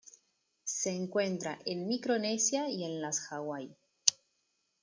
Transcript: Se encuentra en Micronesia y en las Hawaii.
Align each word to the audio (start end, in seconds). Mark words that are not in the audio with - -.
Se 0.63 0.89
encuentra 0.89 1.59
en 1.63 1.87
Micronesia 1.87 2.67
y 2.67 2.85
en 2.85 3.03
las 3.03 3.31
Hawaii. 3.31 3.71